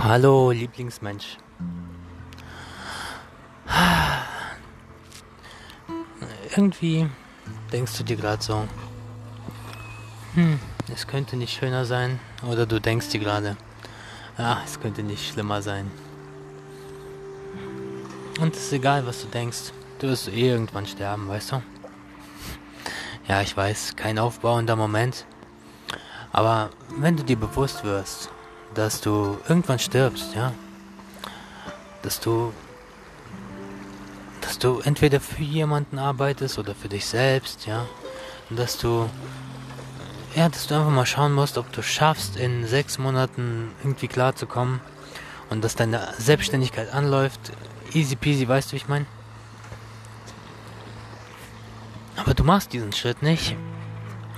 Hallo, 0.00 0.52
Lieblingsmensch. 0.52 1.38
Irgendwie 6.50 7.08
denkst 7.72 7.98
du 7.98 8.04
dir 8.04 8.14
gerade 8.14 8.40
so, 8.40 8.68
hm, 10.34 10.60
es 10.94 11.08
könnte 11.08 11.36
nicht 11.36 11.58
schöner 11.58 11.84
sein. 11.84 12.20
Oder 12.48 12.64
du 12.64 12.80
denkst 12.80 13.08
dir 13.08 13.18
gerade, 13.18 13.56
ja, 14.38 14.62
es 14.64 14.78
könnte 14.78 15.02
nicht 15.02 15.32
schlimmer 15.32 15.62
sein. 15.62 15.90
Und 18.40 18.54
es 18.54 18.66
ist 18.66 18.72
egal, 18.74 19.04
was 19.04 19.22
du 19.22 19.26
denkst. 19.26 19.72
Du 19.98 20.06
wirst 20.06 20.28
eh 20.28 20.50
irgendwann 20.50 20.86
sterben, 20.86 21.26
weißt 21.26 21.52
du? 21.52 21.62
Ja, 23.26 23.42
ich 23.42 23.56
weiß, 23.56 23.96
kein 23.96 24.20
aufbauender 24.20 24.76
Moment. 24.76 25.26
Aber 26.30 26.70
wenn 27.00 27.16
du 27.16 27.24
dir 27.24 27.36
bewusst 27.36 27.82
wirst, 27.82 28.30
dass 28.74 29.00
du 29.00 29.38
irgendwann 29.48 29.78
stirbst, 29.78 30.34
ja, 30.34 30.52
dass 32.02 32.20
du, 32.20 32.52
dass 34.40 34.58
du 34.58 34.80
entweder 34.80 35.20
für 35.20 35.42
jemanden 35.42 35.98
arbeitest 35.98 36.58
oder 36.58 36.74
für 36.74 36.88
dich 36.88 37.06
selbst, 37.06 37.66
ja, 37.66 37.86
und 38.50 38.58
dass 38.58 38.78
du, 38.78 39.08
ja, 40.34 40.48
dass 40.48 40.66
du 40.66 40.74
einfach 40.74 40.90
mal 40.90 41.06
schauen 41.06 41.32
musst, 41.32 41.58
ob 41.58 41.72
du 41.72 41.82
schaffst, 41.82 42.36
in 42.36 42.66
sechs 42.66 42.98
Monaten 42.98 43.72
irgendwie 43.82 44.08
klarzukommen 44.08 44.80
und 45.50 45.62
dass 45.64 45.74
deine 45.74 46.14
Selbstständigkeit 46.18 46.92
anläuft, 46.92 47.40
easy 47.92 48.16
peasy, 48.16 48.46
weißt 48.46 48.68
du, 48.68 48.72
wie 48.72 48.76
ich 48.76 48.88
meine? 48.88 49.06
Aber 52.16 52.34
du 52.34 52.44
machst 52.44 52.72
diesen 52.72 52.92
Schritt 52.92 53.22
nicht, 53.22 53.56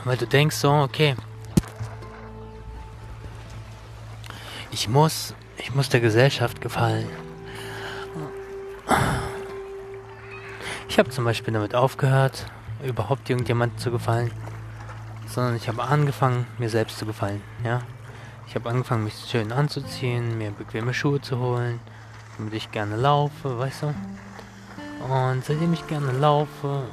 weil 0.05 0.16
du 0.16 0.27
denkst 0.27 0.57
so, 0.57 0.71
okay, 0.71 1.16
Ich 4.73 4.88
muss, 4.88 5.35
ich 5.57 5.74
muss 5.74 5.88
der 5.88 6.01
Gesellschaft 6.01 6.60
gefallen. 6.60 7.09
Ich 10.88 10.99
habe 10.99 11.10
zum 11.10 11.24
Beispiel 11.24 11.52
damit 11.52 11.74
aufgehört, 11.74 12.46
überhaupt 12.85 13.29
irgendjemandem 13.29 13.79
zu 13.79 13.91
gefallen, 13.91 14.30
sondern 15.26 15.57
ich 15.57 15.68
habe 15.68 15.82
angefangen, 15.82 16.46
mir 16.59 16.68
selbst 16.68 16.98
zu 16.98 17.07
gefallen. 17.07 17.43
Ja, 17.65 17.82
ich 18.46 18.54
habe 18.54 18.68
angefangen, 18.68 19.04
mich 19.04 19.15
schön 19.29 19.52
anzuziehen, 19.52 20.38
mir 20.38 20.51
bequeme 20.51 20.95
Schuhe 20.95 21.21
zu 21.21 21.38
holen, 21.38 21.80
damit 22.37 22.54
ich 22.54 22.71
gerne 22.71 22.96
laufe, 22.96 23.59
weißt 23.59 23.82
du. 23.82 23.95
Und 25.13 25.45
seitdem 25.45 25.73
ich 25.73 25.87
gerne 25.87 26.13
laufe, 26.13 26.85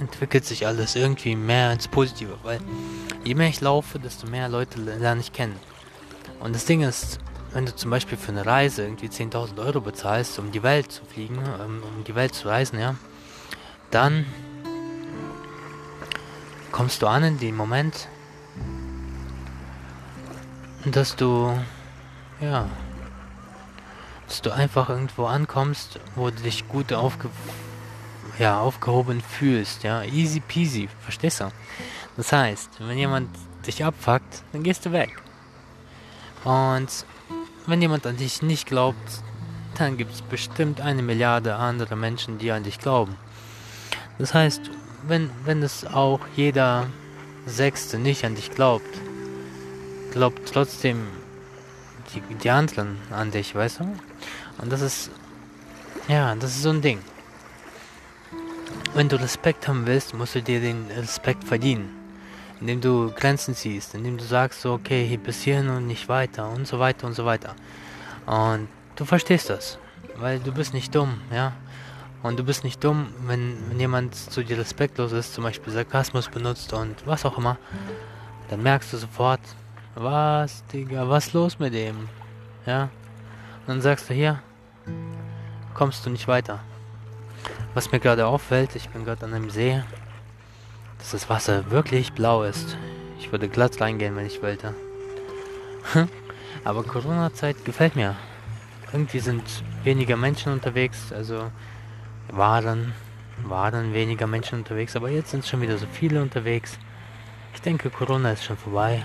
entwickelt 0.00 0.44
sich 0.44 0.66
alles 0.66 0.94
irgendwie 0.94 1.36
mehr 1.36 1.72
ins 1.72 1.88
Positive, 1.88 2.38
weil 2.42 2.60
je 3.24 3.34
mehr 3.34 3.48
ich 3.48 3.60
laufe, 3.60 3.98
desto 3.98 4.28
mehr 4.28 4.48
Leute 4.48 4.80
lerne 4.80 5.20
ich 5.20 5.32
kennen. 5.32 5.56
Und 6.40 6.54
das 6.54 6.64
Ding 6.64 6.82
ist, 6.82 7.18
wenn 7.52 7.66
du 7.66 7.74
zum 7.74 7.90
Beispiel 7.90 8.18
für 8.18 8.32
eine 8.32 8.44
Reise 8.44 8.82
irgendwie 8.82 9.06
10.000 9.06 9.58
Euro 9.64 9.80
bezahlst, 9.80 10.38
um 10.38 10.52
die 10.52 10.62
Welt 10.62 10.92
zu 10.92 11.04
fliegen, 11.04 11.38
ähm, 11.38 11.82
um 11.82 12.04
die 12.04 12.14
Welt 12.14 12.34
zu 12.34 12.48
reisen, 12.48 12.78
ja, 12.78 12.96
dann 13.90 14.26
kommst 16.72 17.00
du 17.00 17.06
an 17.06 17.24
in 17.24 17.38
dem 17.38 17.56
Moment, 17.56 18.08
dass 20.84 21.16
du, 21.16 21.58
ja, 22.40 22.68
dass 24.28 24.42
du 24.42 24.52
einfach 24.52 24.90
irgendwo 24.90 25.24
ankommst, 25.24 25.98
wo 26.14 26.30
du 26.30 26.42
dich 26.42 26.68
gut 26.68 26.92
aufge 26.92 27.30
ja, 28.38 28.60
aufgehoben 28.60 29.22
fühlst, 29.22 29.82
ja, 29.82 30.02
easy 30.02 30.40
peasy, 30.40 30.90
verstehst 31.00 31.40
du? 31.40 31.50
Das 32.18 32.32
heißt, 32.32 32.68
wenn 32.80 32.98
jemand 32.98 33.30
dich 33.66 33.82
abfuckt, 33.82 34.42
dann 34.52 34.62
gehst 34.62 34.84
du 34.84 34.92
weg. 34.92 35.22
Und 36.46 37.04
wenn 37.66 37.82
jemand 37.82 38.06
an 38.06 38.16
dich 38.16 38.40
nicht 38.40 38.66
glaubt, 38.66 39.20
dann 39.76 39.96
gibt 39.96 40.14
es 40.14 40.22
bestimmt 40.22 40.80
eine 40.80 41.02
Milliarde 41.02 41.56
andere 41.56 41.96
Menschen, 41.96 42.38
die 42.38 42.52
an 42.52 42.62
dich 42.62 42.78
glauben. 42.78 43.16
Das 44.20 44.32
heißt, 44.32 44.60
wenn, 45.08 45.28
wenn 45.44 45.60
es 45.64 45.84
auch 45.84 46.20
jeder 46.36 46.86
Sechste 47.46 47.98
nicht 47.98 48.24
an 48.24 48.36
dich 48.36 48.52
glaubt, 48.52 48.86
glaubt 50.12 50.40
trotzdem 50.46 51.08
die, 52.14 52.22
die 52.36 52.50
anderen 52.50 52.96
an 53.10 53.32
dich, 53.32 53.52
weißt 53.52 53.80
du? 53.80 53.96
Und 54.58 54.70
das 54.70 54.82
ist, 54.82 55.10
ja, 56.06 56.32
das 56.36 56.50
ist 56.50 56.62
so 56.62 56.70
ein 56.70 56.80
Ding. 56.80 57.00
Wenn 58.94 59.08
du 59.08 59.20
Respekt 59.20 59.66
haben 59.66 59.84
willst, 59.84 60.14
musst 60.14 60.36
du 60.36 60.42
dir 60.42 60.60
den 60.60 60.86
Respekt 60.96 61.42
verdienen 61.42 62.05
indem 62.60 62.80
du 62.80 63.12
Grenzen 63.12 63.54
ziehst, 63.54 63.94
indem 63.94 64.16
du 64.18 64.24
sagst 64.24 64.60
so, 64.62 64.72
okay, 64.74 65.16
bis 65.16 65.42
hierhin 65.42 65.68
und 65.68 65.86
nicht 65.86 66.08
weiter 66.08 66.48
und 66.48 66.66
so 66.66 66.78
weiter 66.78 67.06
und 67.06 67.14
so 67.14 67.24
weiter. 67.24 67.54
Und 68.26 68.68
du 68.96 69.04
verstehst 69.04 69.50
das, 69.50 69.78
weil 70.16 70.38
du 70.40 70.52
bist 70.52 70.74
nicht 70.74 70.94
dumm, 70.94 71.20
ja. 71.30 71.52
Und 72.22 72.38
du 72.38 72.44
bist 72.44 72.64
nicht 72.64 72.82
dumm, 72.82 73.08
wenn, 73.26 73.56
wenn 73.68 73.78
jemand 73.78 74.14
zu 74.14 74.42
dir 74.42 74.58
respektlos 74.58 75.12
ist, 75.12 75.34
zum 75.34 75.44
Beispiel 75.44 75.72
Sarkasmus 75.72 76.28
benutzt 76.28 76.72
und 76.72 77.06
was 77.06 77.24
auch 77.24 77.38
immer, 77.38 77.58
dann 78.48 78.62
merkst 78.62 78.92
du 78.92 78.96
sofort, 78.96 79.40
was, 79.94 80.64
Digga, 80.66 81.08
was 81.08 81.32
los 81.32 81.58
mit 81.58 81.74
dem? 81.74 82.08
Ja. 82.64 82.84
Und 83.60 83.68
dann 83.68 83.80
sagst 83.80 84.10
du 84.10 84.14
hier, 84.14 84.42
kommst 85.74 86.04
du 86.04 86.10
nicht 86.10 86.26
weiter. 86.26 86.60
Was 87.74 87.92
mir 87.92 88.00
gerade 88.00 88.26
auffällt, 88.26 88.74
ich 88.74 88.88
bin 88.88 89.04
gerade 89.04 89.24
an 89.26 89.34
einem 89.34 89.50
See 89.50 89.82
dass 90.98 91.10
das 91.12 91.28
Wasser 91.28 91.70
wirklich 91.70 92.12
blau 92.12 92.42
ist. 92.42 92.76
Ich 93.18 93.32
würde 93.32 93.48
glatt 93.48 93.80
reingehen, 93.80 94.16
wenn 94.16 94.26
ich 94.26 94.42
wollte. 94.42 94.74
Aber 96.64 96.82
Corona-Zeit 96.82 97.64
gefällt 97.64 97.96
mir. 97.96 98.16
Irgendwie 98.92 99.20
sind 99.20 99.42
weniger 99.84 100.16
Menschen 100.16 100.52
unterwegs, 100.52 101.12
also 101.12 101.50
waren, 102.30 102.92
waren 103.44 103.92
weniger 103.92 104.26
Menschen 104.26 104.58
unterwegs, 104.58 104.96
aber 104.96 105.10
jetzt 105.10 105.30
sind 105.30 105.44
schon 105.44 105.60
wieder 105.60 105.76
so 105.76 105.86
viele 105.92 106.22
unterwegs. 106.22 106.78
Ich 107.54 107.60
denke, 107.62 107.90
Corona 107.90 108.32
ist 108.32 108.44
schon 108.44 108.56
vorbei. 108.56 109.04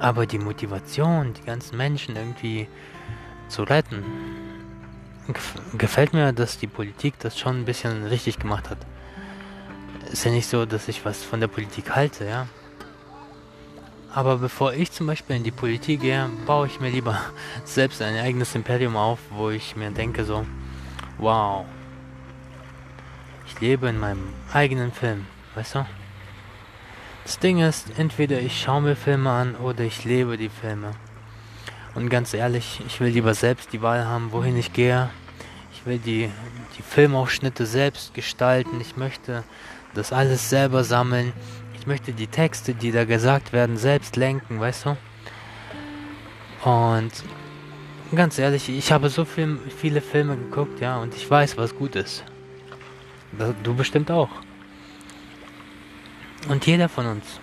Aber 0.00 0.26
die 0.26 0.38
Motivation, 0.38 1.34
die 1.34 1.42
ganzen 1.42 1.76
Menschen 1.76 2.16
irgendwie 2.16 2.68
zu 3.48 3.64
retten, 3.64 4.04
gefällt 5.76 6.12
mir, 6.12 6.32
dass 6.32 6.58
die 6.58 6.66
Politik 6.66 7.18
das 7.18 7.38
schon 7.38 7.60
ein 7.60 7.64
bisschen 7.64 8.04
richtig 8.06 8.38
gemacht 8.38 8.70
hat 8.70 8.78
ist 10.08 10.24
ja 10.24 10.30
nicht 10.30 10.48
so, 10.48 10.66
dass 10.66 10.88
ich 10.88 11.04
was 11.04 11.22
von 11.22 11.40
der 11.40 11.48
Politik 11.48 11.94
halte, 11.94 12.24
ja. 12.24 12.46
Aber 14.12 14.38
bevor 14.38 14.72
ich 14.72 14.90
zum 14.90 15.06
Beispiel 15.06 15.36
in 15.36 15.44
die 15.44 15.50
Politik 15.50 16.00
gehe, 16.00 16.28
baue 16.46 16.66
ich 16.66 16.80
mir 16.80 16.90
lieber 16.90 17.20
selbst 17.64 18.00
ein 18.02 18.16
eigenes 18.16 18.54
Imperium 18.54 18.96
auf, 18.96 19.18
wo 19.30 19.50
ich 19.50 19.76
mir 19.76 19.90
denke 19.90 20.24
so, 20.24 20.46
wow, 21.18 21.64
ich 23.46 23.60
lebe 23.60 23.88
in 23.88 23.98
meinem 23.98 24.32
eigenen 24.52 24.92
Film, 24.92 25.26
weißt 25.54 25.76
du? 25.76 25.86
Das 27.24 27.38
Ding 27.38 27.60
ist, 27.60 27.98
entweder 27.98 28.40
ich 28.40 28.58
schaue 28.58 28.80
mir 28.80 28.96
Filme 28.96 29.30
an 29.30 29.54
oder 29.56 29.84
ich 29.84 30.04
lebe 30.04 30.38
die 30.38 30.48
Filme. 30.48 30.92
Und 31.94 32.08
ganz 32.08 32.32
ehrlich, 32.32 32.80
ich 32.86 33.00
will 33.00 33.08
lieber 33.08 33.34
selbst 33.34 33.72
die 33.72 33.82
Wahl 33.82 34.06
haben, 34.06 34.32
wohin 34.32 34.56
ich 34.56 34.72
gehe. 34.72 35.10
Ich 35.72 35.84
will 35.84 35.98
die, 35.98 36.30
die 36.78 36.82
Filmausschnitte 36.82 37.66
selbst 37.66 38.14
gestalten. 38.14 38.80
Ich 38.80 38.96
möchte 38.96 39.44
das 39.94 40.12
alles 40.12 40.50
selber 40.50 40.84
sammeln. 40.84 41.32
Ich 41.78 41.86
möchte 41.86 42.12
die 42.12 42.26
Texte, 42.26 42.74
die 42.74 42.92
da 42.92 43.04
gesagt 43.04 43.52
werden, 43.52 43.76
selbst 43.76 44.16
lenken, 44.16 44.60
weißt 44.60 44.86
du? 44.86 44.96
Und 46.68 47.12
ganz 48.14 48.38
ehrlich, 48.38 48.68
ich 48.68 48.92
habe 48.92 49.08
so 49.08 49.24
viel, 49.24 49.58
viele 49.76 50.00
Filme 50.00 50.36
geguckt, 50.36 50.80
ja, 50.80 50.98
und 50.98 51.14
ich 51.14 51.30
weiß, 51.30 51.56
was 51.56 51.74
gut 51.74 51.96
ist. 51.96 52.24
Du 53.62 53.74
bestimmt 53.74 54.10
auch. 54.10 54.30
Und 56.48 56.66
jeder 56.66 56.88
von 56.88 57.06
uns. 57.06 57.40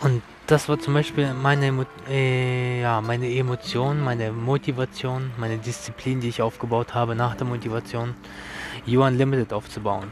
Und 0.00 0.22
das 0.46 0.68
war 0.68 0.78
zum 0.78 0.94
Beispiel 0.94 1.32
meine, 1.34 1.86
äh, 2.08 2.80
ja, 2.80 3.00
meine 3.00 3.32
Emotion, 3.32 4.02
meine 4.02 4.32
Motivation, 4.32 5.30
meine 5.36 5.58
Disziplin, 5.58 6.20
die 6.20 6.28
ich 6.28 6.42
aufgebaut 6.42 6.94
habe 6.94 7.14
nach 7.14 7.36
der 7.36 7.46
Motivation, 7.46 8.14
You 8.84 9.04
Unlimited 9.04 9.52
aufzubauen. 9.52 10.10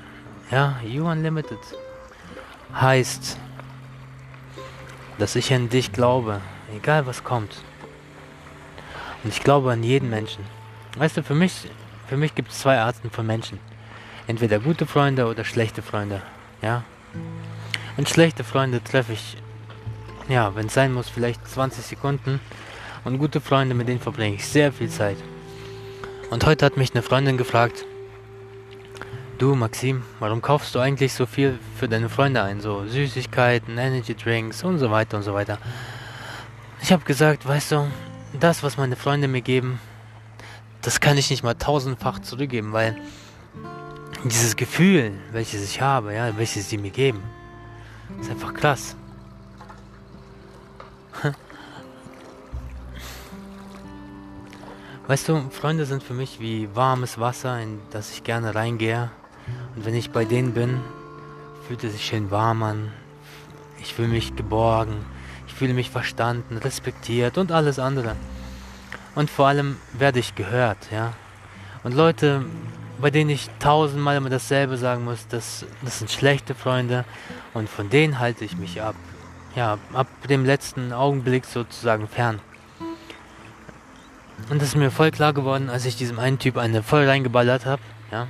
Ja, 0.50 0.80
You 0.84 1.08
Unlimited 1.08 1.60
heißt, 2.74 3.38
dass 5.18 5.36
ich 5.36 5.54
an 5.54 5.68
dich 5.68 5.92
glaube, 5.92 6.40
egal 6.74 7.06
was 7.06 7.22
kommt. 7.22 7.62
Und 9.22 9.32
ich 9.32 9.44
glaube 9.44 9.70
an 9.70 9.84
jeden 9.84 10.10
Menschen. 10.10 10.44
Weißt 10.98 11.16
du, 11.16 11.22
für 11.22 11.36
mich, 11.36 11.68
für 12.08 12.16
mich 12.16 12.34
gibt 12.34 12.50
es 12.50 12.58
zwei 12.58 12.80
Arten 12.80 13.10
von 13.10 13.26
Menschen. 13.26 13.60
Entweder 14.26 14.58
gute 14.58 14.86
Freunde 14.86 15.26
oder 15.26 15.44
schlechte 15.44 15.82
Freunde. 15.82 16.20
Ja. 16.62 16.82
Und 17.96 18.08
schlechte 18.08 18.42
Freunde 18.42 18.82
treffe 18.82 19.12
ich, 19.12 19.36
ja, 20.28 20.56
wenn 20.56 20.66
es 20.66 20.74
sein 20.74 20.92
muss, 20.92 21.08
vielleicht 21.08 21.46
20 21.46 21.84
Sekunden. 21.84 22.40
Und 23.04 23.18
gute 23.18 23.40
Freunde, 23.40 23.76
mit 23.76 23.86
denen 23.86 24.00
verbringe 24.00 24.34
ich 24.34 24.48
sehr 24.48 24.72
viel 24.72 24.88
Zeit. 24.88 25.16
Und 26.30 26.44
heute 26.44 26.66
hat 26.66 26.76
mich 26.76 26.92
eine 26.92 27.02
Freundin 27.02 27.36
gefragt, 27.36 27.84
Du, 29.40 29.54
Maxim, 29.54 30.02
warum 30.18 30.42
kaufst 30.42 30.74
du 30.74 30.80
eigentlich 30.80 31.14
so 31.14 31.24
viel 31.24 31.58
für 31.74 31.88
deine 31.88 32.10
Freunde 32.10 32.42
ein? 32.42 32.60
So 32.60 32.86
Süßigkeiten, 32.86 33.78
Energy 33.78 34.14
Drinks 34.14 34.62
und 34.62 34.78
so 34.78 34.90
weiter 34.90 35.16
und 35.16 35.22
so 35.22 35.32
weiter. 35.32 35.56
Ich 36.82 36.92
habe 36.92 37.04
gesagt, 37.04 37.48
weißt 37.48 37.72
du, 37.72 37.90
das, 38.38 38.62
was 38.62 38.76
meine 38.76 38.96
Freunde 38.96 39.28
mir 39.28 39.40
geben, 39.40 39.80
das 40.82 41.00
kann 41.00 41.16
ich 41.16 41.30
nicht 41.30 41.42
mal 41.42 41.54
tausendfach 41.54 42.18
zurückgeben, 42.18 42.74
weil 42.74 43.00
dieses 44.24 44.56
Gefühl, 44.56 45.12
welches 45.32 45.64
ich 45.64 45.80
habe, 45.80 46.12
ja, 46.12 46.36
welches 46.36 46.68
sie 46.68 46.76
mir 46.76 46.90
geben, 46.90 47.22
ist 48.20 48.30
einfach 48.30 48.52
krass. 48.52 48.94
Weißt 55.06 55.30
du, 55.30 55.48
Freunde 55.48 55.86
sind 55.86 56.02
für 56.02 56.12
mich 56.12 56.40
wie 56.40 56.68
warmes 56.76 57.18
Wasser, 57.18 57.58
in 57.58 57.80
das 57.90 58.12
ich 58.12 58.22
gerne 58.22 58.54
reingehe. 58.54 59.10
Und 59.76 59.84
wenn 59.84 59.94
ich 59.94 60.10
bei 60.10 60.24
denen 60.24 60.52
bin, 60.52 60.80
fühlt 61.66 61.84
es 61.84 61.92
sich 61.92 62.04
schön 62.04 62.30
warm 62.30 62.62
an. 62.62 62.92
Ich 63.80 63.94
fühle 63.94 64.08
mich 64.08 64.36
geborgen. 64.36 65.04
Ich 65.46 65.54
fühle 65.54 65.74
mich 65.74 65.90
verstanden, 65.90 66.56
respektiert 66.56 67.36
und 67.36 67.52
alles 67.52 67.78
andere. 67.78 68.16
Und 69.14 69.30
vor 69.30 69.48
allem 69.48 69.76
werde 69.92 70.18
ich 70.18 70.34
gehört, 70.34 70.90
ja. 70.90 71.12
Und 71.82 71.94
Leute, 71.94 72.44
bei 73.00 73.10
denen 73.10 73.30
ich 73.30 73.50
tausendmal 73.58 74.16
immer 74.16 74.30
dasselbe 74.30 74.76
sagen 74.76 75.04
muss, 75.04 75.26
das, 75.28 75.66
das 75.82 75.98
sind 75.98 76.10
schlechte 76.10 76.54
Freunde 76.54 77.04
und 77.54 77.68
von 77.68 77.90
denen 77.90 78.18
halte 78.18 78.44
ich 78.44 78.56
mich 78.56 78.80
ab. 78.80 78.94
Ja, 79.56 79.78
ab 79.92 80.06
dem 80.28 80.44
letzten 80.44 80.92
Augenblick 80.92 81.44
sozusagen 81.44 82.06
fern. 82.06 82.40
Und 84.48 84.62
das 84.62 84.68
ist 84.68 84.76
mir 84.76 84.90
voll 84.90 85.10
klar 85.10 85.32
geworden, 85.32 85.68
als 85.68 85.84
ich 85.84 85.96
diesem 85.96 86.18
einen 86.18 86.38
Typ 86.38 86.56
eine 86.56 86.82
voll 86.82 87.06
reingeballert 87.06 87.66
habe, 87.66 87.82
ja. 88.10 88.28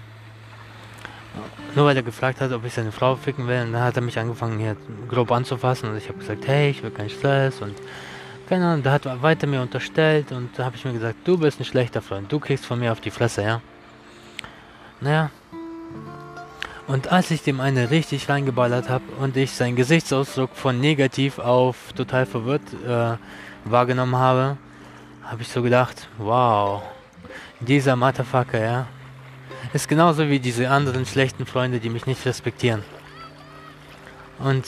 Nur 1.75 1.87
weil 1.87 1.97
er 1.97 2.03
gefragt 2.03 2.41
hat, 2.41 2.53
ob 2.53 2.65
ich 2.65 2.75
seine 2.75 2.93
Frau 2.93 3.15
ficken 3.17 3.47
will. 3.47 3.63
Und 3.63 3.73
dann 3.73 3.83
hat 3.83 3.97
er 3.97 4.03
mich 4.03 4.19
angefangen 4.19 4.59
hier 4.59 4.77
grob 5.09 5.31
anzufassen 5.31 5.91
und 5.91 5.97
ich 5.97 6.09
habe 6.09 6.19
gesagt, 6.19 6.47
hey, 6.47 6.71
ich 6.71 6.83
will 6.83 6.91
keinen 6.91 7.11
Stress 7.11 7.61
und 7.61 7.75
keine 8.49 8.67
Ahnung, 8.67 8.83
der 8.83 8.91
hat 8.91 9.23
weiter 9.23 9.47
mir 9.47 9.63
unterstellt 9.63 10.33
und 10.33 10.59
da 10.59 10.65
habe 10.65 10.75
ich 10.75 10.85
mir 10.85 10.93
gesagt, 10.93 11.19
du 11.23 11.39
bist 11.39 11.61
ein 11.61 11.65
schlechter 11.65 12.03
Freund, 12.03 12.33
du 12.33 12.41
kriegst 12.41 12.67
von 12.67 12.81
mir 12.81 12.91
auf 12.91 13.01
die 13.01 13.13
Fresse, 13.13 13.43
ja. 13.43 13.61
Naja. 15.01 15.31
Und 16.89 17.13
als 17.13 17.31
ich 17.31 17.43
dem 17.43 17.61
eine 17.61 17.93
richtig 17.93 18.29
reingeballert 18.29 18.89
habe 18.89 19.05
und 19.21 19.37
ich 19.37 19.53
seinen 19.53 19.77
Gesichtsausdruck 19.77 20.51
von 20.55 20.81
negativ 20.81 21.39
auf 21.39 21.93
total 21.95 22.27
verwirrt 22.27 22.63
äh, 22.85 23.17
wahrgenommen 23.65 24.17
habe, 24.17 24.57
habe 25.23 25.43
ich 25.43 25.49
so 25.49 25.63
gedacht, 25.63 26.09
wow, 26.19 26.83
dieser 27.61 27.95
Motherfucker, 27.95 28.61
ja, 28.61 28.87
ist 29.73 29.89
genauso 29.89 30.29
wie 30.29 30.41
diese 30.41 30.71
anderen 30.71 31.07
schlechten 31.07 31.47
Freunde, 31.47 31.81
die 31.81 31.91
mich 31.91 32.07
nicht 32.07 32.25
respektieren. 32.27 32.83
Und 34.39 34.65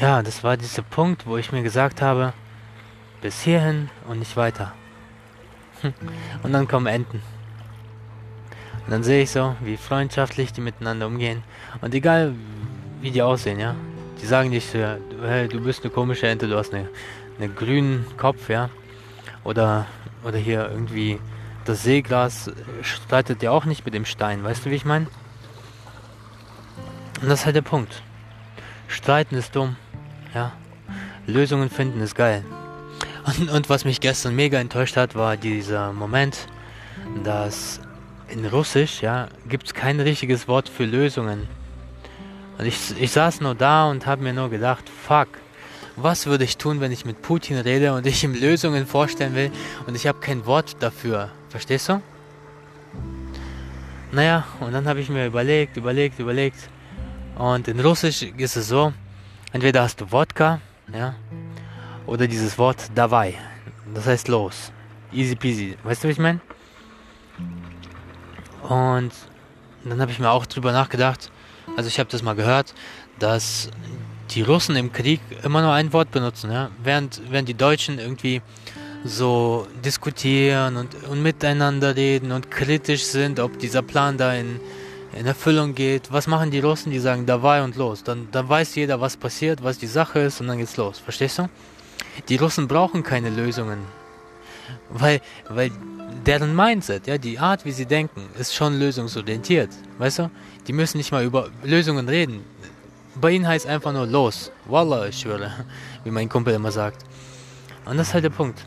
ja, 0.00 0.22
das 0.22 0.42
war 0.42 0.56
dieser 0.56 0.82
Punkt, 0.82 1.26
wo 1.26 1.36
ich 1.36 1.52
mir 1.52 1.62
gesagt 1.62 2.02
habe, 2.02 2.32
bis 3.22 3.40
hierhin 3.42 3.90
und 4.08 4.18
nicht 4.18 4.36
weiter. 4.36 4.72
Und 6.42 6.52
dann 6.52 6.68
kommen 6.68 6.86
Enten. 6.86 7.22
Und 8.84 8.90
dann 8.90 9.02
sehe 9.02 9.22
ich 9.22 9.30
so, 9.30 9.56
wie 9.60 9.76
freundschaftlich 9.76 10.52
die 10.52 10.60
miteinander 10.60 11.06
umgehen. 11.06 11.42
Und 11.80 11.94
egal, 11.94 12.34
wie 13.00 13.10
die 13.10 13.22
aussehen, 13.22 13.58
ja. 13.58 13.74
Die 14.20 14.26
sagen 14.26 14.50
nicht 14.50 14.70
so, 14.70 14.78
hey, 15.22 15.48
du 15.48 15.60
bist 15.60 15.82
eine 15.84 15.90
komische 15.92 16.26
Ente, 16.26 16.48
du 16.48 16.56
hast 16.56 16.74
eine, 16.74 16.88
einen 17.38 17.54
grünen 17.54 18.04
Kopf, 18.16 18.48
ja. 18.50 18.68
Oder, 19.42 19.86
oder 20.22 20.38
hier 20.38 20.68
irgendwie 20.70 21.18
das 21.64 21.82
Seeglas 21.82 22.50
streitet 22.82 23.42
ja 23.42 23.50
auch 23.50 23.64
nicht 23.64 23.84
mit 23.84 23.94
dem 23.94 24.04
Stein. 24.04 24.44
Weißt 24.44 24.64
du, 24.64 24.70
wie 24.70 24.74
ich 24.74 24.84
meine? 24.84 25.06
Und 27.20 27.28
das 27.28 27.40
ist 27.40 27.46
halt 27.46 27.56
der 27.56 27.62
Punkt. 27.62 28.02
Streiten 28.88 29.34
ist 29.36 29.56
dumm. 29.56 29.76
Ja. 30.34 30.52
Lösungen 31.26 31.70
finden 31.70 32.00
ist 32.00 32.14
geil. 32.14 32.44
Und, 33.26 33.50
und 33.50 33.70
was 33.70 33.84
mich 33.84 34.00
gestern 34.00 34.36
mega 34.36 34.58
enttäuscht 34.58 34.96
hat, 34.96 35.14
war 35.14 35.36
dieser 35.36 35.92
Moment, 35.92 36.46
dass 37.22 37.80
in 38.28 38.44
Russisch, 38.44 39.00
ja, 39.00 39.28
gibt 39.48 39.66
es 39.66 39.74
kein 39.74 40.00
richtiges 40.00 40.48
Wort 40.48 40.68
für 40.68 40.84
Lösungen. 40.84 41.48
Und 42.58 42.66
ich, 42.66 43.00
ich 43.00 43.10
saß 43.10 43.40
nur 43.40 43.54
da 43.54 43.88
und 43.88 44.06
habe 44.06 44.22
mir 44.22 44.32
nur 44.32 44.50
gedacht, 44.50 44.84
fuck, 44.88 45.28
was 45.96 46.26
würde 46.26 46.44
ich 46.44 46.56
tun, 46.56 46.80
wenn 46.80 46.92
ich 46.92 47.04
mit 47.04 47.22
Putin 47.22 47.56
rede 47.58 47.94
und 47.94 48.06
ich 48.06 48.22
ihm 48.24 48.34
Lösungen 48.34 48.86
vorstellen 48.86 49.34
will 49.34 49.50
und 49.86 49.94
ich 49.94 50.06
habe 50.06 50.20
kein 50.20 50.44
Wort 50.46 50.76
dafür. 50.80 51.30
Verstehst 51.54 51.88
du? 51.88 52.02
Naja, 54.10 54.44
und 54.58 54.72
dann 54.72 54.88
habe 54.88 54.98
ich 54.98 55.08
mir 55.08 55.24
überlegt, 55.24 55.76
überlegt, 55.76 56.18
überlegt. 56.18 56.68
Und 57.36 57.68
in 57.68 57.78
Russisch 57.78 58.22
ist 58.22 58.56
es 58.56 58.66
so, 58.66 58.92
entweder 59.52 59.82
hast 59.82 60.00
du 60.00 60.10
Wodka, 60.10 60.60
ja, 60.92 61.14
oder 62.06 62.26
dieses 62.26 62.58
Wort 62.58 62.90
dabei. 62.96 63.34
Das 63.94 64.04
heißt 64.04 64.26
los. 64.26 64.72
Easy 65.12 65.36
peasy. 65.36 65.78
Weißt 65.84 66.02
du, 66.02 66.08
wie 66.08 66.12
ich 66.12 66.18
meine? 66.18 66.40
Und 68.68 69.12
dann 69.84 70.00
habe 70.00 70.10
ich 70.10 70.18
mir 70.18 70.30
auch 70.30 70.46
drüber 70.46 70.72
nachgedacht, 70.72 71.30
also 71.76 71.86
ich 71.86 72.00
habe 72.00 72.10
das 72.10 72.24
mal 72.24 72.34
gehört, 72.34 72.74
dass 73.20 73.70
die 74.30 74.42
Russen 74.42 74.74
im 74.74 74.92
Krieg 74.92 75.20
immer 75.44 75.62
nur 75.62 75.72
ein 75.72 75.92
Wort 75.92 76.10
benutzen, 76.10 76.50
ja? 76.50 76.72
während, 76.82 77.22
während 77.30 77.48
die 77.48 77.54
Deutschen 77.54 78.00
irgendwie 78.00 78.42
so 79.04 79.66
diskutieren 79.84 80.76
und, 80.76 80.94
und 81.04 81.22
miteinander 81.22 81.94
reden 81.94 82.32
und 82.32 82.50
kritisch 82.50 83.04
sind, 83.04 83.38
ob 83.38 83.58
dieser 83.58 83.82
Plan 83.82 84.16
da 84.16 84.34
in, 84.34 84.58
in 85.12 85.26
Erfüllung 85.26 85.74
geht. 85.74 86.10
Was 86.10 86.26
machen 86.26 86.50
die 86.50 86.60
Russen? 86.60 86.90
Die 86.90 86.98
sagen 86.98 87.26
dabei 87.26 87.62
und 87.62 87.76
los. 87.76 88.02
Dann, 88.02 88.28
dann 88.32 88.48
weiß 88.48 88.74
jeder, 88.76 89.00
was 89.00 89.16
passiert, 89.16 89.62
was 89.62 89.78
die 89.78 89.86
Sache 89.86 90.20
ist 90.20 90.40
und 90.40 90.48
dann 90.48 90.58
geht's 90.58 90.76
los. 90.78 90.98
Verstehst 90.98 91.38
du? 91.38 91.48
Die 92.28 92.36
Russen 92.36 92.66
brauchen 92.66 93.02
keine 93.02 93.28
Lösungen. 93.28 93.78
Weil, 94.88 95.20
weil 95.48 95.70
deren 96.24 96.56
Mindset, 96.56 97.06
ja, 97.06 97.18
die 97.18 97.38
Art, 97.38 97.64
wie 97.66 97.72
sie 97.72 97.86
denken, 97.86 98.22
ist 98.38 98.54
schon 98.54 98.78
lösungsorientiert. 98.78 99.70
Weißt 99.98 100.20
du? 100.20 100.30
Die 100.66 100.72
müssen 100.72 100.96
nicht 100.96 101.12
mal 101.12 101.24
über 101.24 101.50
Lösungen 101.62 102.08
reden. 102.08 102.42
Bei 103.16 103.30
ihnen 103.32 103.46
heißt 103.46 103.66
einfach 103.66 103.92
nur 103.92 104.06
los. 104.06 104.50
Wallah, 104.64 105.06
ich 105.06 105.20
schwöre. 105.20 105.52
Wie 106.04 106.10
mein 106.10 106.28
Kumpel 106.28 106.54
immer 106.54 106.72
sagt. 106.72 107.04
Und 107.84 107.98
das 107.98 108.08
ist 108.08 108.14
halt 108.14 108.24
der 108.24 108.30
Punkt. 108.30 108.64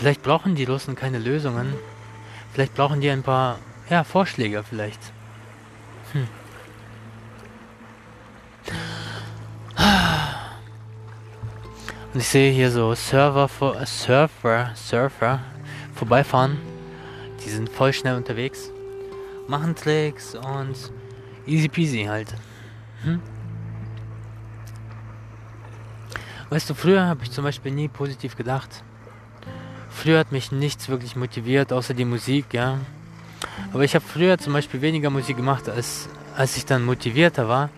Vielleicht 0.00 0.22
brauchen 0.22 0.54
die 0.54 0.64
Russen 0.64 0.94
keine 0.94 1.18
Lösungen. 1.18 1.74
Vielleicht 2.54 2.74
brauchen 2.74 3.02
die 3.02 3.10
ein 3.10 3.22
paar, 3.22 3.58
ja, 3.90 4.02
Vorschläge 4.02 4.62
vielleicht. 4.62 4.98
Hm. 6.12 6.26
Und 12.14 12.20
ich 12.20 12.28
sehe 12.28 12.50
hier 12.50 12.70
so 12.70 12.94
Server, 12.94 13.46
vor, 13.46 13.84
Surfer, 13.84 14.70
Surfer 14.74 15.40
vorbeifahren. 15.94 16.56
Die 17.44 17.50
sind 17.50 17.68
voll 17.68 17.92
schnell 17.92 18.16
unterwegs, 18.16 18.70
machen 19.48 19.76
Tricks 19.76 20.34
und 20.34 20.76
easy 21.44 21.68
peasy 21.68 22.04
halt. 22.04 22.34
Hm? 23.02 23.20
Weißt 26.48 26.70
du, 26.70 26.74
früher 26.74 27.04
habe 27.04 27.22
ich 27.22 27.30
zum 27.30 27.44
Beispiel 27.44 27.72
nie 27.72 27.88
positiv 27.88 28.34
gedacht. 28.34 28.82
Früher 30.02 30.18
hat 30.18 30.32
mich 30.32 30.50
nichts 30.50 30.88
wirklich 30.88 31.14
motiviert, 31.14 31.74
außer 31.74 31.92
die 31.92 32.06
Musik, 32.06 32.54
ja. 32.54 32.78
Aber 33.74 33.84
ich 33.84 33.94
habe 33.94 34.02
früher 34.02 34.38
zum 34.38 34.54
Beispiel 34.54 34.80
weniger 34.80 35.10
Musik 35.10 35.36
gemacht, 35.36 35.68
als, 35.68 36.08
als 36.34 36.56
ich 36.56 36.64
dann 36.64 36.86
motivierter 36.86 37.48
war 37.48 37.68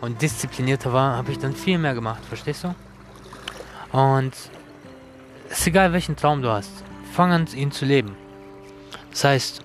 und 0.00 0.22
disziplinierter 0.22 0.92
war, 0.92 1.16
habe 1.16 1.32
ich 1.32 1.40
dann 1.40 1.56
viel 1.56 1.78
mehr 1.78 1.94
gemacht, 1.94 2.24
verstehst 2.24 2.62
du? 2.62 2.74
Und 3.90 4.32
es 5.48 5.58
ist 5.58 5.66
egal, 5.66 5.92
welchen 5.92 6.14
Traum 6.14 6.40
du 6.40 6.50
hast, 6.50 6.70
fang 7.12 7.32
an, 7.32 7.48
ihn 7.52 7.72
zu 7.72 7.84
leben. 7.84 8.14
Das 9.10 9.24
heißt, 9.24 9.64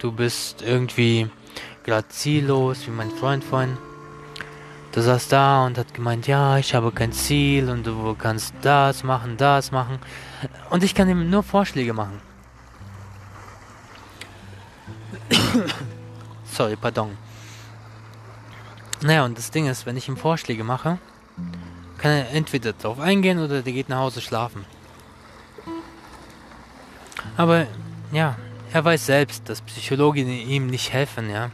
du 0.00 0.10
bist 0.10 0.62
irgendwie 0.62 1.30
gerade 1.84 2.08
ziellos, 2.08 2.88
wie 2.88 2.90
mein 2.90 3.12
Freund 3.12 3.44
vorhin. 3.44 3.78
Du 4.92 5.02
saß 5.02 5.28
da 5.28 5.66
und 5.66 5.78
hat 5.78 5.94
gemeint, 5.94 6.26
ja, 6.26 6.58
ich 6.58 6.74
habe 6.74 6.90
kein 6.90 7.12
Ziel 7.12 7.68
und 7.68 7.86
du 7.86 8.16
kannst 8.16 8.54
das 8.62 9.04
machen, 9.04 9.36
das 9.36 9.70
machen. 9.70 10.00
Und 10.68 10.82
ich 10.82 10.96
kann 10.96 11.08
ihm 11.08 11.30
nur 11.30 11.44
Vorschläge 11.44 11.92
machen. 11.92 12.20
Sorry, 16.44 16.74
pardon. 16.74 17.16
Naja, 19.02 19.24
und 19.24 19.38
das 19.38 19.52
Ding 19.52 19.68
ist, 19.68 19.86
wenn 19.86 19.96
ich 19.96 20.08
ihm 20.08 20.16
Vorschläge 20.16 20.64
mache, 20.64 20.98
kann 21.98 22.10
er 22.10 22.30
entweder 22.32 22.72
darauf 22.72 22.98
eingehen 22.98 23.38
oder 23.38 23.62
der 23.62 23.72
geht 23.72 23.88
nach 23.88 23.98
Hause 23.98 24.20
schlafen. 24.20 24.64
Aber 27.36 27.66
ja, 28.10 28.36
er 28.72 28.84
weiß 28.84 29.06
selbst, 29.06 29.48
dass 29.48 29.60
Psychologen 29.60 30.28
ihm 30.28 30.66
nicht 30.66 30.92
helfen, 30.92 31.30
ja. 31.30 31.50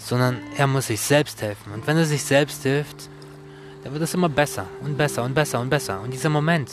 Sondern 0.00 0.40
er 0.56 0.66
muss 0.66 0.86
sich 0.86 1.00
selbst 1.00 1.42
helfen. 1.42 1.72
Und 1.72 1.86
wenn 1.86 1.96
er 1.96 2.04
sich 2.04 2.24
selbst 2.24 2.62
hilft, 2.62 3.08
dann 3.84 3.92
wird 3.92 4.02
es 4.02 4.14
immer 4.14 4.28
besser 4.28 4.66
und 4.82 4.96
besser 4.96 5.22
und 5.22 5.34
besser 5.34 5.60
und 5.60 5.70
besser. 5.70 6.00
Und 6.00 6.12
dieser 6.12 6.30
Moment, 6.30 6.70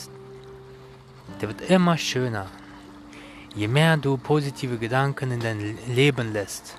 der 1.40 1.48
wird 1.48 1.60
immer 1.70 1.96
schöner. 1.96 2.46
Je 3.54 3.68
mehr 3.68 3.96
du 3.96 4.16
positive 4.16 4.78
Gedanken 4.78 5.30
in 5.30 5.40
dein 5.40 5.78
Leben 5.88 6.32
lässt, 6.32 6.76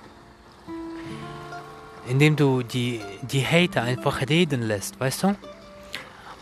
indem 2.08 2.36
du 2.36 2.64
die, 2.64 3.02
die 3.22 3.46
Hater 3.46 3.84
einfach 3.84 4.22
reden 4.28 4.64
lässt, 4.64 5.00
weißt 5.00 5.24
du? 5.24 5.36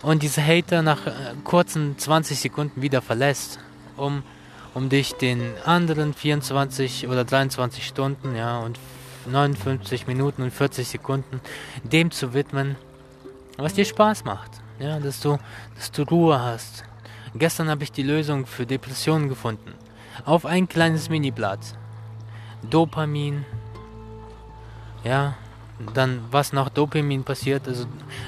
und 0.01 0.23
diese 0.23 0.45
Hater 0.45 0.81
nach 0.81 1.07
äh, 1.07 1.11
kurzen 1.43 1.97
20 1.97 2.39
Sekunden 2.39 2.81
wieder 2.81 3.01
verlässt, 3.01 3.59
um, 3.95 4.23
um 4.73 4.89
dich 4.89 5.13
den 5.13 5.53
anderen 5.65 6.13
24 6.13 7.07
oder 7.07 7.25
23 7.25 7.85
Stunden, 7.85 8.35
ja, 8.35 8.59
und 8.59 8.79
59 9.27 10.07
Minuten 10.07 10.41
und 10.41 10.51
40 10.51 10.87
Sekunden 10.87 11.41
dem 11.83 12.11
zu 12.11 12.33
widmen, 12.33 12.75
was 13.57 13.73
dir 13.73 13.85
Spaß 13.85 14.25
macht, 14.25 14.51
ja, 14.79 14.99
dass 14.99 15.19
du, 15.19 15.37
dass 15.75 15.91
du 15.91 16.03
Ruhe 16.03 16.39
hast. 16.39 16.83
Gestern 17.35 17.69
habe 17.69 17.83
ich 17.83 17.91
die 17.91 18.03
Lösung 18.03 18.45
für 18.45 18.65
Depressionen 18.65 19.29
gefunden. 19.29 19.73
Auf 20.25 20.45
ein 20.45 20.67
kleines 20.67 21.09
Mini-Blatt. 21.09 21.59
Dopamin, 22.69 23.45
ja, 25.03 25.35
dann 25.93 26.21
was 26.31 26.53
nach 26.53 26.69
Dopamin 26.69 27.23
passiert. 27.23 27.67
Also 27.67 27.85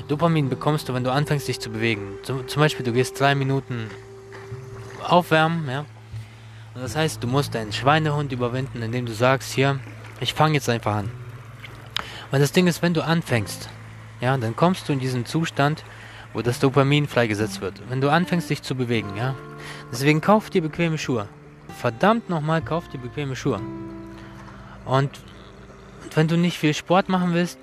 Dopamin 0.08 0.50
bekommst 0.50 0.88
du, 0.90 0.94
wenn 0.94 1.04
du 1.04 1.12
anfängst 1.12 1.48
dich 1.48 1.60
zu 1.60 1.70
bewegen. 1.70 2.14
Zum, 2.24 2.48
zum 2.48 2.62
Beispiel 2.62 2.86
du 2.86 2.94
gehst 2.94 3.20
drei 3.20 3.36
Minuten 3.36 3.90
aufwärmen, 5.04 5.68
ja. 5.70 5.86
Das 6.76 6.96
heißt, 6.96 7.24
du 7.24 7.28
musst 7.28 7.56
deinen 7.56 7.74
Schweinehund 7.74 8.32
überwinden, 8.32 8.82
indem 8.82 9.06
du 9.06 9.14
sagst, 9.14 9.52
hier, 9.52 9.80
ich 10.20 10.34
fange 10.34 10.56
jetzt 10.56 10.70
einfach 10.70 10.96
an. 10.96 11.12
Weil 12.32 12.40
das 12.40 12.52
Ding 12.52 12.68
ist, 12.68 12.82
wenn 12.82 12.94
du 12.94 13.04
anfängst, 13.04 13.70
ja, 14.22 14.38
dann 14.38 14.56
kommst 14.56 14.88
du 14.88 14.94
in 14.94 15.00
diesen 15.00 15.26
Zustand, 15.26 15.84
wo 16.34 16.42
das 16.42 16.60
Dopamin 16.60 17.08
freigesetzt 17.08 17.62
wird. 17.62 17.82
Wenn 17.90 18.02
du 18.02 18.10
anfängst, 18.10 18.50
dich 18.50 18.62
zu 18.62 18.76
bewegen, 18.76 19.16
ja. 19.18 19.36
Deswegen 19.92 20.22
kauf 20.22 20.50
dir 20.50 20.62
bequeme 20.62 20.98
Schuhe. 20.98 21.28
Verdammt 21.80 22.30
nochmal, 22.30 22.62
kauf 22.62 22.88
dir 22.90 23.00
bequeme 23.00 23.36
Schuhe. 23.36 23.62
Und 24.86 25.10
wenn 26.16 26.28
du 26.28 26.38
nicht 26.38 26.58
viel 26.58 26.74
Sport 26.74 27.10
machen 27.10 27.34
willst, 27.34 27.58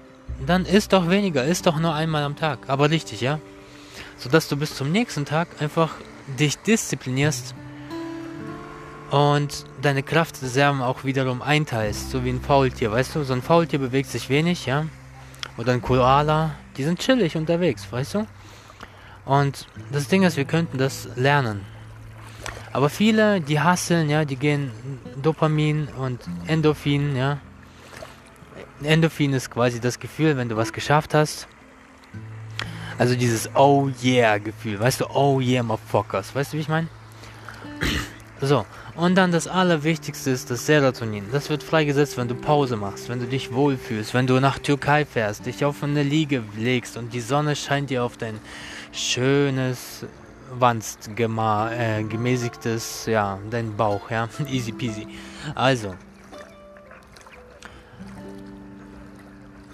dann 0.46 0.64
isst 0.64 0.92
doch 0.92 1.08
weniger, 1.08 1.44
isst 1.44 1.66
doch 1.66 1.78
nur 1.78 1.94
einmal 1.94 2.24
am 2.24 2.36
Tag. 2.36 2.68
Aber 2.68 2.90
richtig, 2.90 3.20
ja? 3.20 3.38
Sodass 4.18 4.48
du 4.48 4.56
bis 4.56 4.74
zum 4.74 4.90
nächsten 4.90 5.24
Tag 5.24 5.48
einfach 5.60 5.94
dich 6.38 6.58
disziplinierst 6.58 7.54
und 9.10 9.64
deine 9.82 10.02
Kraftreserven 10.02 10.82
auch 10.82 11.04
wiederum 11.04 11.42
einteilst, 11.42 12.10
so 12.10 12.24
wie 12.24 12.30
ein 12.30 12.40
Faultier, 12.40 12.90
weißt 12.90 13.14
du? 13.14 13.24
So 13.24 13.32
ein 13.32 13.42
Faultier 13.42 13.78
bewegt 13.78 14.10
sich 14.10 14.28
wenig, 14.28 14.66
ja? 14.66 14.86
Oder 15.56 15.72
ein 15.72 15.82
Koala, 15.82 16.54
die 16.76 16.84
sind 16.84 16.98
chillig 16.98 17.36
unterwegs, 17.36 17.90
weißt 17.90 18.14
du? 18.14 18.26
Und 19.24 19.66
das 19.92 20.08
Ding 20.08 20.22
ist, 20.22 20.36
wir 20.36 20.44
könnten 20.44 20.78
das 20.78 21.08
lernen. 21.16 21.62
Aber 22.72 22.90
viele, 22.90 23.40
die 23.40 23.60
hasseln, 23.60 24.10
ja, 24.10 24.24
die 24.24 24.36
gehen 24.36 24.70
Dopamin 25.22 25.88
und 25.98 26.20
Endorphin, 26.46 27.16
ja, 27.16 27.38
Endorphin 28.82 29.32
ist 29.32 29.50
quasi 29.50 29.80
das 29.80 29.98
Gefühl, 29.98 30.36
wenn 30.36 30.48
du 30.48 30.56
was 30.56 30.72
geschafft 30.72 31.14
hast. 31.14 31.48
Also 32.98 33.14
dieses 33.14 33.48
Oh 33.54 33.88
yeah 34.02 34.38
Gefühl, 34.38 34.78
weißt 34.78 35.00
du, 35.00 35.06
Oh 35.06 35.40
yeah 35.40 35.62
motherfuckers, 35.62 36.34
weißt 36.34 36.52
du, 36.52 36.56
wie 36.56 36.60
ich 36.60 36.68
meine? 36.68 36.88
So, 38.40 38.66
und 38.96 39.14
dann 39.14 39.32
das 39.32 39.48
Allerwichtigste 39.48 40.30
ist 40.30 40.50
das 40.50 40.66
Serotonin. 40.66 41.24
Das 41.32 41.48
wird 41.48 41.62
freigesetzt, 41.62 42.18
wenn 42.18 42.28
du 42.28 42.34
Pause 42.34 42.76
machst, 42.76 43.08
wenn 43.08 43.18
du 43.18 43.26
dich 43.26 43.52
wohlfühlst, 43.52 44.12
wenn 44.12 44.26
du 44.26 44.38
nach 44.40 44.58
Türkei 44.58 45.06
fährst, 45.06 45.46
dich 45.46 45.64
auf 45.64 45.82
eine 45.82 46.02
Liege 46.02 46.42
legst 46.56 46.98
und 46.98 47.14
die 47.14 47.20
Sonne 47.20 47.56
scheint 47.56 47.88
dir 47.88 48.04
auf 48.04 48.18
dein 48.18 48.38
schönes, 48.92 50.04
wanst 50.58 51.08
äh, 51.08 52.02
gemäßigtes, 52.02 53.06
ja, 53.06 53.38
dein 53.50 53.74
Bauch, 53.74 54.10
ja, 54.10 54.28
easy 54.50 54.72
peasy. 54.72 55.06
Also, 55.54 55.94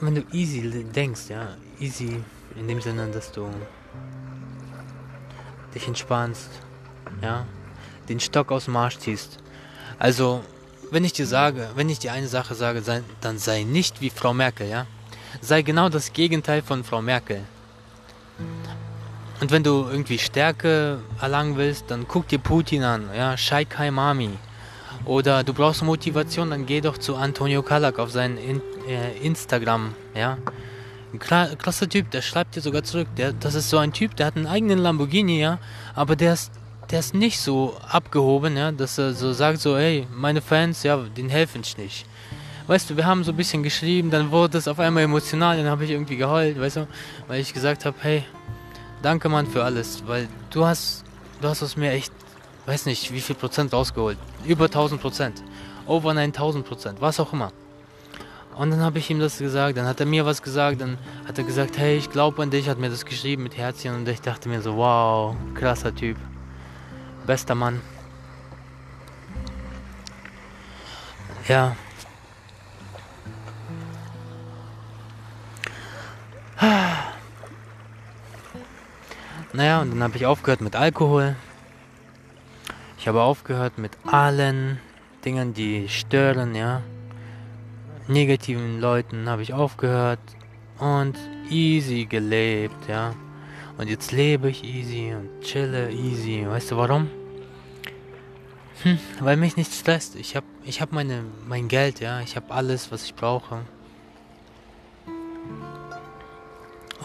wenn 0.01 0.15
du 0.15 0.25
easy 0.33 0.85
denkst, 0.85 1.31
ja, 1.31 1.49
easy 1.81 2.23
in 2.55 2.69
dem 2.69 2.81
Sinne, 2.81 3.09
dass 3.09 3.33
du 3.33 3.49
dich 5.75 5.89
entspannst, 5.89 6.51
ja, 7.21 7.45
den 8.09 8.21
Stock 8.21 8.53
aus 8.53 8.67
dem 8.67 8.75
Marsch 8.75 8.99
ziehst. 8.99 9.39
Also, 9.99 10.43
wenn 10.91 11.05
ich 11.05 11.13
dir 11.13 11.27
sage, 11.27 11.71
wenn 11.75 11.89
ich 11.89 11.99
dir 11.99 12.13
eine 12.13 12.29
Sache 12.29 12.55
sage, 12.55 12.83
sei, 12.83 13.03
dann 13.21 13.39
sei 13.39 13.63
nicht 13.63 14.01
wie 14.01 14.11
Frau 14.11 14.35
Merkel, 14.35 14.69
ja. 14.69 14.87
Sei 15.41 15.63
genau 15.63 15.89
das 15.89 16.13
Gegenteil 16.13 16.63
von 16.63 16.85
Frau 16.85 17.01
Merkel. 17.01 17.41
Und 19.41 19.51
wenn 19.51 19.65
du 19.65 19.89
irgendwie 19.91 20.19
Stärke 20.19 21.01
erlangen 21.21 21.57
willst, 21.57 21.91
dann 21.91 22.07
guck 22.07 22.29
dir 22.29 22.39
Putin 22.39 22.85
an, 22.85 23.09
ja, 23.17 23.37
Shaikai 23.37 23.91
Mami. 23.91 24.31
Oder 25.05 25.43
du 25.43 25.53
brauchst 25.53 25.83
Motivation, 25.83 26.51
dann 26.51 26.67
geh 26.67 26.81
doch 26.81 26.97
zu 26.97 27.17
Antonio 27.17 27.63
Kalak 27.63 27.99
auf 27.99 28.13
seinen 28.13 28.39
in, 28.39 28.63
äh, 28.87 29.17
Instagram, 29.19 29.95
ja. 30.15 30.39
Ein 31.13 31.19
krasser 31.19 31.89
Typ, 31.89 32.11
der 32.11 32.23
schreibt 32.23 32.57
dir 32.57 32.63
sogar 32.63 32.85
zurück. 32.85 33.09
Der, 33.17 33.33
das 33.33 33.55
ist 33.55 33.69
so 33.69 33.79
ein 33.79 33.93
Typ, 33.93 34.17
der 34.17 34.27
hat 34.27 34.37
einen 34.37 34.47
eigenen 34.47 34.79
Lamborghini, 34.79 35.41
ja, 35.41 35.59
aber 35.95 36.17
der 36.17 36.35
ist, 36.35 36.53
der 36.93 37.01
ist 37.01 37.15
nicht 37.15 37.41
so 37.41 37.77
abgehoben, 37.89 38.57
ja, 38.57 38.71
dass 38.71 38.99
er 38.99 39.15
so 39.15 39.33
sagt, 39.33 39.61
so, 39.61 39.77
hey, 39.77 40.07
meine 40.15 40.41
Fans, 40.41 40.83
ja, 40.83 40.97
den 40.99 41.29
helfen 41.29 41.63
ich 41.65 41.77
nicht. 41.77 42.07
Weißt 42.69 42.89
du, 42.89 42.97
wir 42.97 43.07
haben 43.07 43.25
so 43.25 43.33
ein 43.33 43.37
bisschen 43.37 43.63
geschrieben, 43.63 44.11
dann 44.11 44.31
wurde 44.31 44.59
es 44.59 44.69
auf 44.69 44.79
einmal 44.79 45.03
emotional, 45.03 45.57
dann 45.57 45.67
habe 45.67 45.85
ich 45.85 45.91
irgendwie 45.91 46.17
geheult, 46.17 46.61
weißt 46.61 46.77
du, 46.77 46.89
weil 47.27 47.41
ich 47.41 47.53
gesagt 47.53 47.85
habe, 47.85 47.97
hey, 48.03 48.25
danke 49.03 49.29
Mann 49.29 49.47
für 49.49 49.65
alles, 49.65 50.05
weil 50.07 50.29
du 50.51 50.65
hast, 50.65 51.05
du 51.41 51.49
hast 51.49 51.63
aus 51.63 51.77
mir 51.77 51.91
echt 51.91 52.13
weiß 52.67 52.87
nicht, 52.87 53.13
wie 53.13 53.21
viel 53.21 53.37
Prozent 53.37 53.73
rausgeholt. 53.73 54.19
Über 54.45 54.67
1000 54.67 55.01
Prozent. 55.01 55.43
Over 55.87 56.15
9000 56.15 56.67
Prozent. 56.67 57.01
Was 57.01 57.19
auch 57.19 57.33
immer. 57.33 57.53
Und 58.57 58.71
dann 58.71 58.81
habe 58.81 58.99
ich 58.99 59.11
ihm 59.11 59.19
das 59.19 59.39
gesagt, 59.39 59.79
dann 59.79 59.87
hat 59.87 59.99
er 60.01 60.07
mir 60.07 60.27
was 60.27 60.43
gesagt, 60.43 60.81
dann 60.81 60.99
hat 61.27 61.39
er 61.39 61.45
gesagt, 61.45 61.79
hey, 61.79 61.97
ich 61.97 62.11
glaube 62.11 62.43
an 62.43 62.51
dich, 62.51 62.69
hat 62.69 62.79
mir 62.79 62.91
das 62.91 63.05
geschrieben 63.05 63.43
mit 63.45 63.57
Herzchen 63.57 63.95
und 63.95 64.09
ich 64.09 64.21
dachte 64.21 64.49
mir 64.49 64.61
so, 64.61 64.77
wow, 64.77 65.35
krasser 65.55 65.95
Typ. 65.95 66.19
Bester 67.27 67.55
Mann. 67.55 67.81
Ja. 71.49 71.77
Naja, 79.53 79.83
und 79.83 79.91
dann 79.91 80.03
habe 80.03 80.17
ich 80.17 80.25
aufgehört 80.25 80.61
mit 80.61 80.77
Alkohol. 80.77 81.37
Ich 82.99 83.09
habe 83.09 83.23
aufgehört 83.23 83.79
mit 83.79 83.99
allen 84.07 84.81
Dingen, 85.25 85.53
die 85.55 85.89
stören, 85.89 86.55
ja. 86.55 86.83
Negativen 88.09 88.81
Leuten 88.81 89.29
habe 89.29 89.43
ich 89.43 89.53
aufgehört 89.53 90.21
und 90.79 91.19
easy 91.51 92.07
gelebt, 92.07 92.89
ja. 92.89 93.15
Und 93.83 93.89
jetzt 93.89 94.13
lebe 94.13 94.49
ich 94.49 94.63
easy 94.63 95.13
und 95.13 95.41
chille 95.41 95.91
easy. 95.91 96.47
Weißt 96.47 96.71
du 96.71 96.77
warum? 96.77 97.11
Hm, 98.85 98.97
weil 99.19 99.37
mich 99.37 99.57
nichts 99.57 99.81
stresst. 99.81 100.15
Ich 100.15 100.37
habe 100.37 100.47
ich 100.63 100.81
hab 100.81 100.93
mein 100.93 101.67
Geld, 101.67 101.99
ja. 101.99 102.21
Ich 102.21 102.37
habe 102.37 102.55
alles, 102.55 102.93
was 102.93 103.03
ich 103.03 103.17
brauche. 103.17 103.63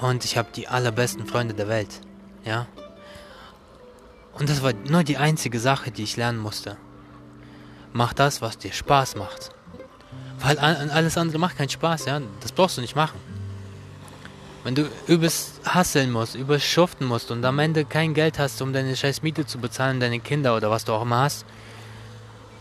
Und 0.02 0.24
ich 0.24 0.38
habe 0.38 0.50
die 0.56 0.68
allerbesten 0.68 1.26
Freunde 1.26 1.56
der 1.56 1.68
Welt, 1.68 2.00
ja. 2.46 2.68
Und 4.34 4.48
das 4.48 4.62
war 4.62 4.74
nur 4.74 5.04
die 5.04 5.18
einzige 5.18 5.60
Sache, 5.60 5.90
die 5.90 6.04
ich 6.04 6.16
lernen 6.16 6.38
musste. 6.38 6.78
Mach 7.92 8.14
das, 8.14 8.44
was 8.44 8.60
dir 8.60 8.72
Spaß 8.72 9.16
macht. 9.16 9.50
Weil 10.42 10.60
alles 10.60 11.18
andere 11.18 11.40
macht 11.40 11.58
keinen 11.58 11.70
Spaß, 11.70 12.06
ja. 12.06 12.22
Das 12.42 12.52
brauchst 12.52 12.78
du 12.78 12.82
nicht 12.82 12.96
machen. 12.96 13.20
Wenn 14.68 14.76
du 14.76 14.90
übers 15.08 15.62
Hasseln 15.64 16.12
musst, 16.12 16.36
übers 16.36 16.62
Schuften 16.62 17.06
musst 17.06 17.32
und 17.32 17.46
am 17.46 17.58
Ende 17.58 17.86
kein 17.86 18.14
Geld 18.14 18.38
hast, 18.38 18.62
um 18.62 18.74
deine 18.74 18.98
scheiß 18.98 19.22
Miete 19.22 19.46
zu 19.46 19.60
bezahlen, 19.60 20.02
deine 20.02 20.20
Kinder 20.20 20.58
oder 20.58 20.70
was 20.70 20.84
du 20.84 20.92
auch 20.92 21.04
immer 21.04 21.22
hast, 21.22 21.46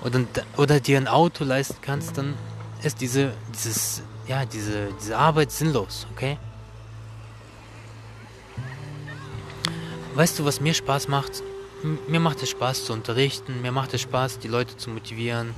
oder, 0.04 0.20
oder 0.56 0.78
dir 0.78 0.98
ein 0.98 1.08
Auto 1.08 1.42
leisten 1.42 1.78
kannst, 1.82 2.16
dann 2.16 2.34
ist 2.84 3.00
diese, 3.00 3.32
dieses, 3.52 4.04
ja, 4.28 4.44
diese, 4.44 4.90
diese 5.02 5.18
Arbeit 5.18 5.50
sinnlos, 5.50 6.06
okay? 6.12 6.38
Weißt 10.14 10.38
du, 10.38 10.44
was 10.44 10.60
mir 10.60 10.74
Spaß 10.74 11.08
macht? 11.08 11.42
mir 12.06 12.20
macht 12.20 12.40
es 12.40 12.50
Spaß 12.50 12.84
zu 12.84 12.92
unterrichten, 12.92 13.62
mir 13.62 13.72
macht 13.72 13.94
es 13.94 14.02
Spaß, 14.02 14.38
die 14.38 14.48
Leute 14.48 14.76
zu 14.76 14.90
motivieren, 14.90 15.56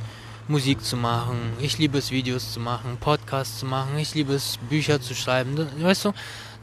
Musik 0.48 0.82
zu 0.82 0.96
machen. 0.96 1.52
Ich 1.60 1.78
liebe 1.78 1.98
es, 1.98 2.10
Videos 2.10 2.52
zu 2.54 2.60
machen, 2.60 2.96
Podcasts 2.98 3.58
zu 3.58 3.66
machen. 3.66 3.98
Ich 3.98 4.14
liebe 4.14 4.32
es, 4.32 4.58
Bücher 4.68 5.00
zu 5.00 5.14
schreiben. 5.14 5.68
Weißt 5.78 6.06
du, 6.06 6.12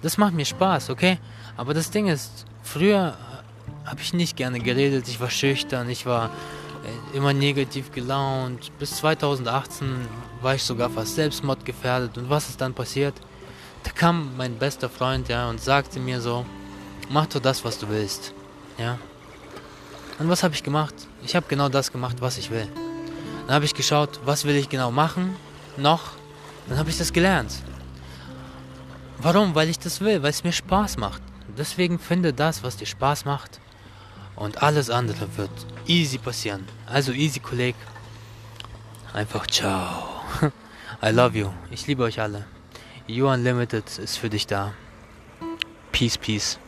das 0.02 0.18
macht 0.18 0.34
mir 0.34 0.46
Spaß, 0.46 0.90
okay? 0.90 1.20
Aber 1.56 1.74
das 1.74 1.92
Ding 1.92 2.08
ist, 2.08 2.46
früher 2.64 3.16
habe 3.86 4.02
ich 4.02 4.14
nicht 4.14 4.36
gerne 4.36 4.60
geredet. 4.60 5.08
Ich 5.08 5.20
war 5.20 5.30
schüchtern, 5.30 5.88
ich 5.90 6.06
war 6.06 6.32
äh, 7.14 7.18
immer 7.18 7.32
negativ 7.32 7.92
gelaunt. 7.92 8.72
Bis 8.80 8.98
2018 8.98 9.88
war 10.42 10.56
ich 10.56 10.64
sogar 10.64 10.90
fast 10.90 11.16
selbstmordgefährdet. 11.16 12.18
Und 12.18 12.30
was 12.30 12.50
ist 12.50 12.60
dann 12.60 12.74
passiert? 12.74 13.14
Da 13.84 13.92
kam 13.92 14.36
mein 14.36 14.58
bester 14.58 14.90
Freund, 14.90 15.30
ja, 15.30 15.48
und 15.48 15.62
sagte 15.62 16.00
mir 16.00 16.20
so, 16.20 16.44
mach 17.10 17.28
doch 17.28 17.40
das, 17.40 17.64
was 17.64 17.78
du 17.78 17.88
willst. 17.88 18.34
Ja, 18.80 18.98
und 20.18 20.30
was 20.30 20.44
habe 20.44 20.56
ich 20.56 20.64
gemacht? 20.64 20.96
Ich 21.24 21.36
habe 21.36 21.46
genau 21.48 21.70
das 21.70 21.92
gemacht, 21.92 22.18
was 22.20 22.38
ich 22.38 22.50
will. 22.50 22.68
Dann 23.46 23.56
habe 23.56 23.66
ich 23.66 23.74
geschaut, 23.74 24.20
was 24.26 24.46
will 24.46 24.56
ich 24.56 24.70
genau 24.70 24.92
machen, 24.92 25.36
noch. 25.78 26.14
Dann 26.68 26.78
habe 26.78 26.90
ich 26.90 26.98
das 26.98 27.14
gelernt. 27.14 27.54
Warum? 29.20 29.54
Weil 29.56 29.70
ich 29.70 29.80
das 29.80 30.02
will, 30.02 30.24
weil 30.24 30.32
es 30.32 30.44
mir 30.44 30.52
Spaß 30.52 30.98
macht. 30.98 31.22
Deswegen 31.58 32.00
finde 32.00 32.34
das, 32.34 32.64
was 32.64 32.78
dir 32.78 32.88
Spaß 32.88 33.26
macht. 33.26 33.60
Und 34.36 34.62
alles 34.64 34.90
andere 34.90 35.28
wird 35.38 35.52
easy 35.88 36.18
passieren. 36.18 36.66
Also 36.86 37.12
easy, 37.12 37.40
Kolleg. 37.40 37.76
Einfach 39.14 39.48
ciao. 39.48 40.22
I 41.02 41.10
love 41.12 41.38
you. 41.38 41.50
Ich 41.72 41.88
liebe 41.88 42.04
euch 42.04 42.20
alle. 42.20 42.46
You 43.08 43.30
Unlimited 43.30 43.98
ist 44.00 44.18
für 44.18 44.30
dich 44.30 44.48
da. 44.48 44.74
Peace, 45.92 46.18
peace. 46.18 46.60